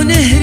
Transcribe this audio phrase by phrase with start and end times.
[0.00, 0.39] उन्हें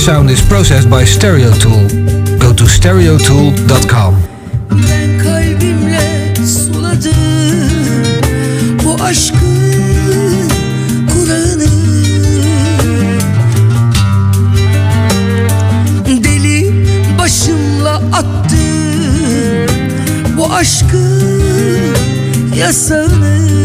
[0.00, 1.86] sound is processed by Stereo Tool.
[2.38, 4.30] Go to stereotool.com.
[18.12, 19.66] Attım
[20.36, 21.94] bu aşkın
[22.56, 23.59] yasağını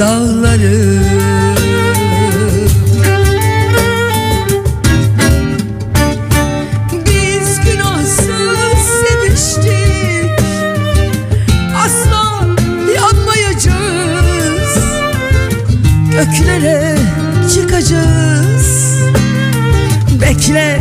[0.00, 0.98] dağları.
[7.06, 10.40] Biz günahsız seviştik.
[11.76, 12.46] Asla
[12.94, 14.78] yanmayacağız.
[16.10, 16.98] Göklere
[17.54, 18.96] çıkacağız.
[20.20, 20.79] Bekle.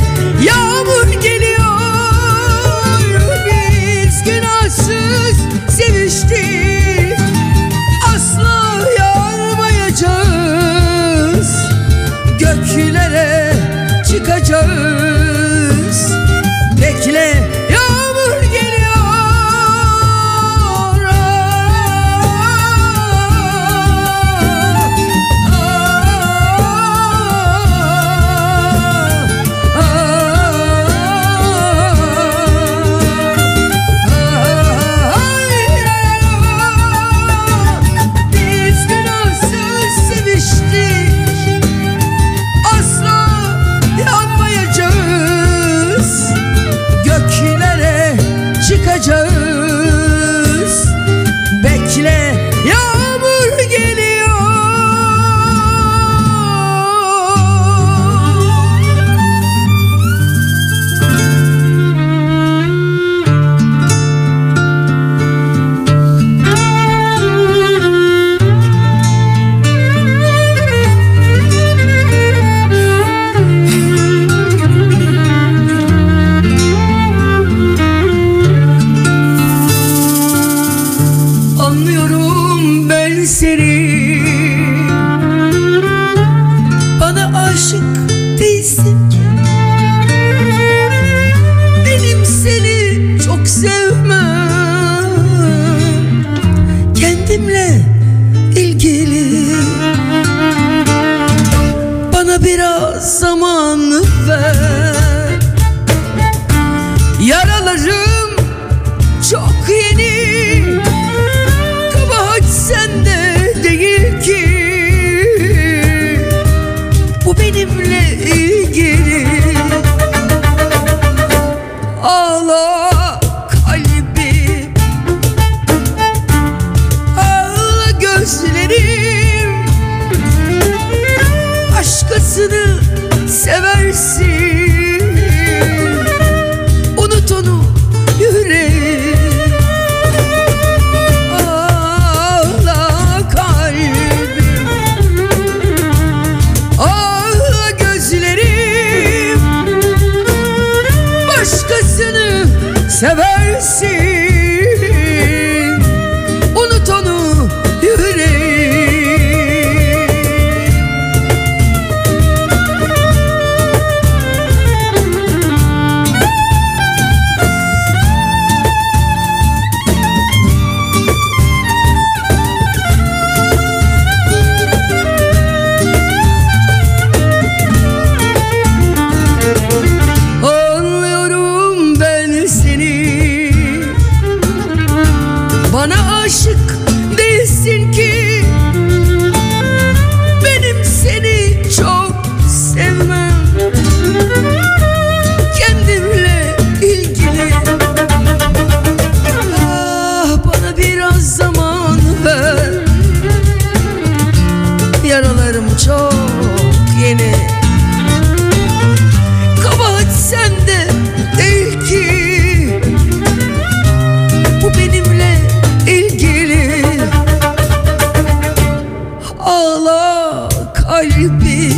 [220.99, 221.71] kalbi.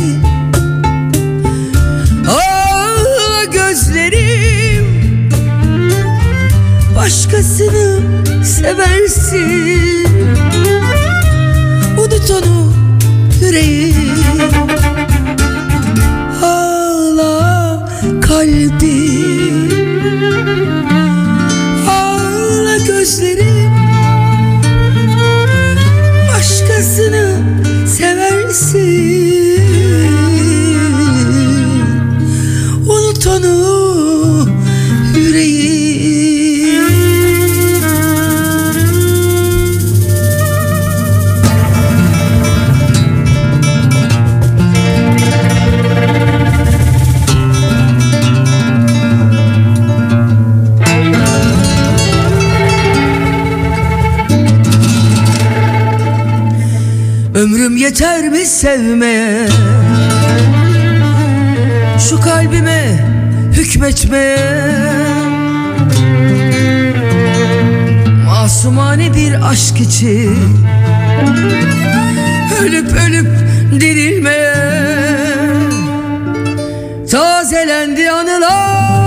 [2.28, 4.86] Ah gözlerim
[6.96, 8.00] Başkasını
[8.44, 10.06] seversin.
[11.98, 12.72] Unut onu
[13.40, 14.01] yüreğim.
[57.92, 59.48] Yeter mi sevmeye?
[62.08, 63.06] Şu kalbime
[63.52, 64.38] hükmetmeye?
[68.26, 70.66] Masumane bir aşk için
[72.62, 73.30] Ölüp ölüp
[73.80, 74.54] dirilmeye?
[77.10, 79.02] Tazelendi anılar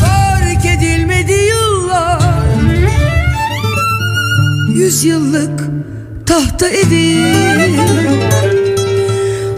[0.00, 2.20] Fark edilmedi yıllar.
[4.74, 5.74] Yüzyıllık
[6.34, 7.16] tahta evi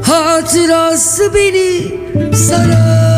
[0.02, 1.98] Hatırası beni
[2.34, 3.15] sarar.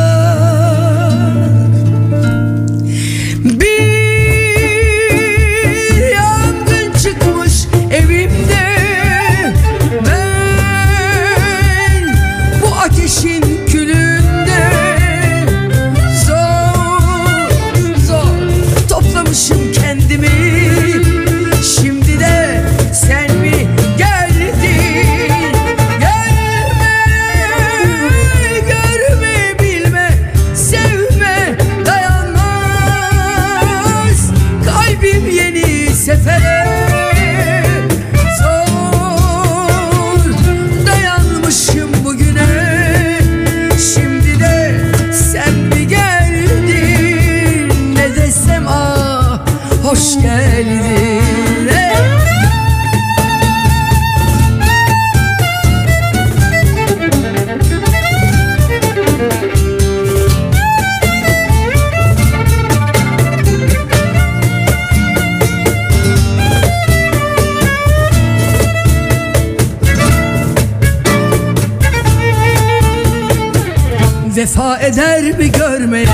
[74.39, 76.07] vefa eder mi görmeye?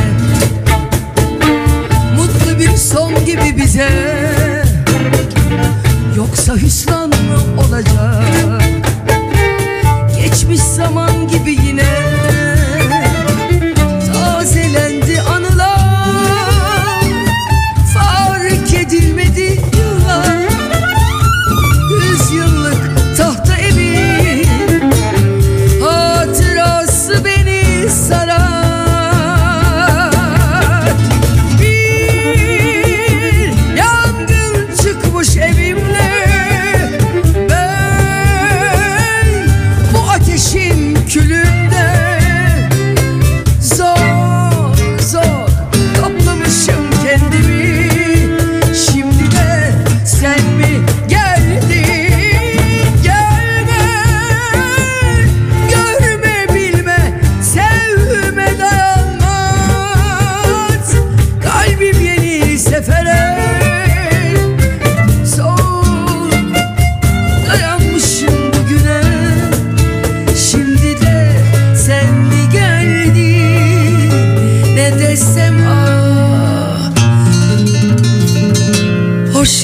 [2.17, 4.34] Mutlu bir son gibi bize.
[6.17, 8.23] Yoksa hüsran mı olacak?
[10.17, 12.04] Geçmiş zaman gibi yine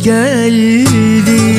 [0.03, 1.50] geldi.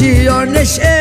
[0.00, 0.97] yaşı or